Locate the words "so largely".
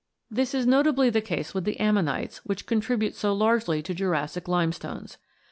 3.15-3.83